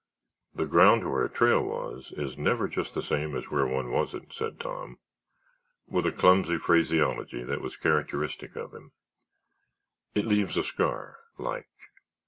"The 0.55 0.65
ground 0.65 1.03
where 1.03 1.23
a 1.23 1.29
trail 1.29 1.63
was 1.63 2.11
is 2.17 2.35
never 2.35 2.67
just 2.67 2.95
the 2.95 3.03
same 3.03 3.35
as 3.35 3.51
where 3.51 3.67
one 3.67 3.91
wasn't," 3.91 4.33
said 4.33 4.59
Tom, 4.59 4.97
with 5.85 6.07
a 6.07 6.11
clumsy 6.11 6.57
phraseology 6.57 7.43
that 7.43 7.61
was 7.61 7.77
characteristic 7.77 8.55
of 8.55 8.73
him. 8.73 8.93
"It 10.15 10.25
leaves 10.25 10.57
a 10.57 10.63
scar—like. 10.63 11.69